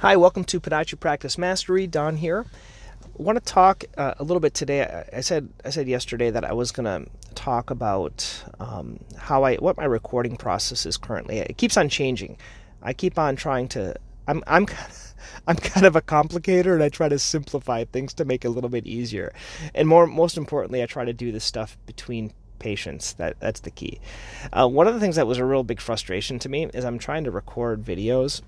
[0.00, 1.86] Hi, welcome to Podiatry Practice Mastery.
[1.86, 2.44] Don here.
[3.02, 5.06] I want to talk uh, a little bit today.
[5.10, 9.56] I, said I said yesterday that I was going to talk about um, how I
[9.56, 11.38] what my recording process is currently.
[11.38, 12.36] It keeps on changing.
[12.82, 13.96] I keep on trying to.
[14.28, 14.66] I'm I'm
[15.46, 18.50] I'm kind of a complicator, and I try to simplify things to make it a
[18.50, 19.32] little bit easier.
[19.74, 23.14] And more most importantly, I try to do this stuff between patients.
[23.14, 24.00] That that's the key.
[24.52, 26.98] Uh, one of the things that was a real big frustration to me is I'm
[26.98, 28.42] trying to record videos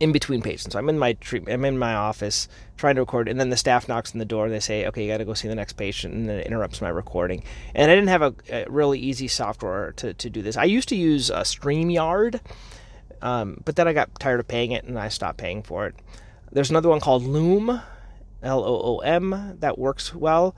[0.00, 0.74] in between patients.
[0.74, 1.54] I'm in my treatment.
[1.54, 4.44] I'm in my office trying to record, and then the staff knocks on the door.
[4.44, 6.46] and They say, "Okay, you got to go see the next patient," and then it
[6.46, 7.42] interrupts my recording.
[7.74, 10.56] And I didn't have a, a really easy software to to do this.
[10.56, 12.40] I used to use a uh, StreamYard,
[13.22, 15.94] um, but then I got tired of paying it, and I stopped paying for it.
[16.52, 17.80] There's another one called Loom,
[18.42, 20.54] L O O M, that works well.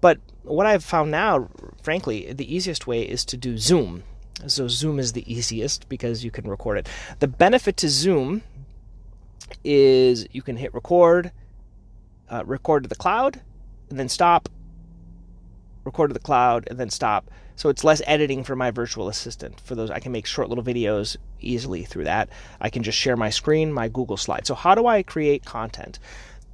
[0.00, 1.48] But what I've found now,
[1.82, 4.04] frankly, the easiest way is to do Zoom.
[4.46, 6.88] So Zoom is the easiest because you can record it.
[7.20, 8.42] The benefit to Zoom
[9.64, 11.32] is you can hit record,
[12.30, 13.40] uh, record to the cloud,
[13.90, 14.48] and then stop,
[15.84, 17.30] record to the cloud, and then stop.
[17.56, 19.60] So it's less editing for my virtual assistant.
[19.60, 22.28] For those, I can make short little videos easily through that.
[22.60, 24.46] I can just share my screen, my Google Slide.
[24.46, 25.98] So how do I create content?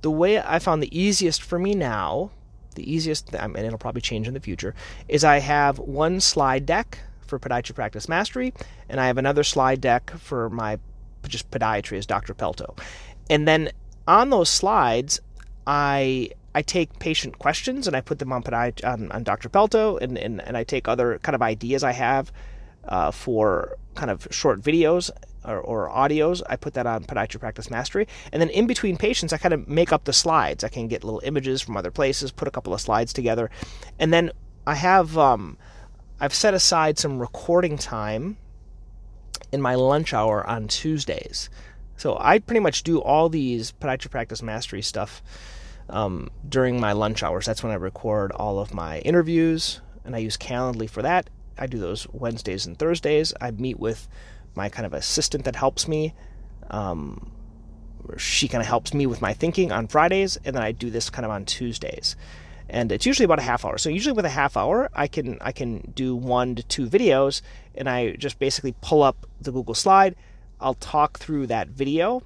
[0.02, 2.30] The way I found the easiest for me now,
[2.76, 4.74] the easiest, and it'll probably change in the future,
[5.08, 6.98] is I have one slide deck
[7.32, 8.52] for Podiatry Practice Mastery,
[8.90, 10.78] and I have another slide deck for my
[11.26, 12.34] just podiatry as Dr.
[12.34, 12.78] Pelto.
[13.30, 13.70] And then
[14.06, 15.20] on those slides,
[15.66, 19.48] I I take patient questions and I put them on podiatry, on, on Dr.
[19.48, 22.30] Pelto, and, and, and I take other kind of ideas I have
[22.84, 25.10] uh, for kind of short videos
[25.46, 26.42] or, or, audios.
[26.50, 28.06] I put that on Podiatry Practice Mastery.
[28.32, 30.62] And then in between patients, I kind of make up the slides.
[30.62, 33.50] I can get little images from other places, put a couple of slides together.
[33.98, 34.30] And then
[34.66, 35.56] I have um,
[36.22, 38.36] I've set aside some recording time
[39.50, 41.50] in my lunch hour on Tuesdays.
[41.96, 45.20] So I pretty much do all these podiatry practice mastery stuff
[45.88, 47.44] um, during my lunch hours.
[47.44, 51.28] That's when I record all of my interviews, and I use Calendly for that.
[51.58, 53.34] I do those Wednesdays and Thursdays.
[53.40, 54.08] I meet with
[54.54, 56.14] my kind of assistant that helps me.
[56.70, 57.32] Um,
[58.16, 61.10] she kind of helps me with my thinking on Fridays, and then I do this
[61.10, 62.14] kind of on Tuesdays
[62.72, 63.76] and it's usually about a half hour.
[63.76, 67.42] So usually with a half hour, I can I can do one to two videos,
[67.74, 70.16] and I just basically pull up the Google slide.
[70.58, 72.22] I'll talk through that video,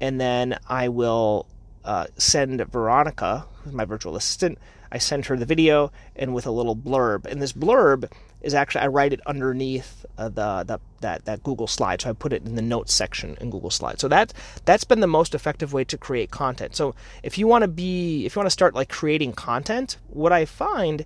[0.00, 1.46] and then I will
[1.84, 4.58] uh, send Veronica, my virtual assistant,
[4.90, 7.26] I send her the video and with a little blurb.
[7.26, 8.10] And this blurb
[8.44, 12.02] is actually I write it underneath uh, the, the that that Google slide.
[12.02, 13.98] So I put it in the notes section in Google Slide.
[13.98, 14.32] So that
[14.64, 16.76] that's been the most effective way to create content.
[16.76, 20.32] So if you want to be if you want to start like creating content, what
[20.32, 21.04] I find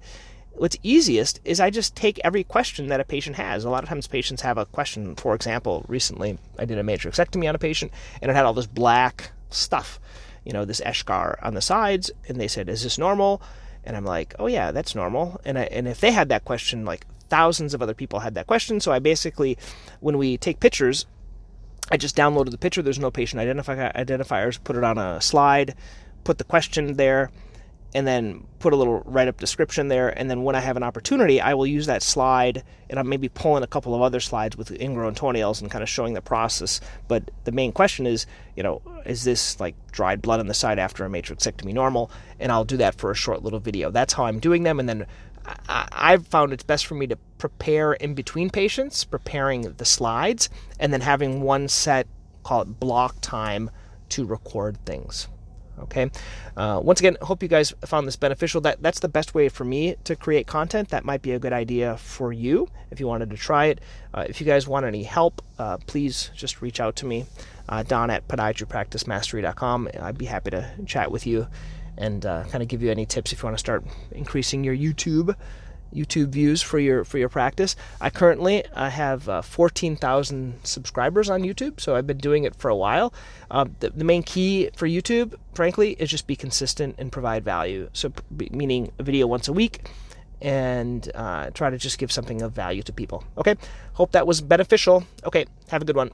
[0.52, 3.64] what's easiest is I just take every question that a patient has.
[3.64, 5.14] A lot of times patients have a question.
[5.14, 8.66] For example, recently I did a matrixectomy on a patient and it had all this
[8.66, 10.00] black stuff,
[10.44, 13.40] you know, this eschar on the sides, and they said, "Is this normal?"
[13.84, 15.40] And I'm like, oh yeah, that's normal.
[15.46, 18.46] And I, and if they had that question, like thousands of other people had that
[18.46, 18.80] question.
[18.80, 19.58] So I basically,
[20.00, 21.06] when we take pictures,
[21.90, 22.82] I just downloaded the picture.
[22.82, 24.62] There's no patient identifi- identifiers.
[24.62, 25.74] Put it on a slide.
[26.24, 27.30] Put the question there
[27.94, 30.10] and then put a little write up description there.
[30.18, 33.28] And then when I have an opportunity, I will use that slide and I'm maybe
[33.28, 36.80] pulling a couple of other slides with ingrown toenails and kind of showing the process.
[37.06, 40.78] But the main question is, you know, is this like dried blood on the side
[40.78, 42.10] after a matrixectomy normal?
[42.38, 43.90] And I'll do that for a short little video.
[43.90, 44.78] That's how I'm doing them.
[44.80, 45.06] And then
[45.68, 50.48] I, have found it's best for me to prepare in between patients, preparing the slides,
[50.78, 52.06] and then having one set,
[52.42, 53.70] call it block time
[54.10, 55.28] to record things.
[55.80, 56.10] Okay.
[56.56, 58.60] Uh, once again, hope you guys found this beneficial.
[58.60, 60.88] That that's the best way for me to create content.
[60.88, 63.80] That might be a good idea for you if you wanted to try it.
[64.12, 67.26] Uh, if you guys want any help, uh, please just reach out to me,
[67.68, 69.86] uh, Don at podiatrypracticemastery.com.
[69.94, 71.46] And I'd be happy to chat with you
[71.98, 74.74] and uh, kind of give you any tips if you want to start increasing your
[74.74, 75.34] YouTube
[75.94, 77.76] YouTube views for your for your practice.
[78.00, 82.68] I currently I have uh, 14,000 subscribers on YouTube, so I've been doing it for
[82.68, 83.12] a while.
[83.50, 87.88] Um, the, the, main key for YouTube, frankly, is just be consistent and provide value.
[87.92, 88.12] So,
[88.50, 89.88] meaning a video once a week,
[90.42, 93.24] and uh, try to just give something of value to people.
[93.38, 93.56] Okay,
[93.94, 95.04] hope that was beneficial.
[95.24, 96.10] Okay, have a good one.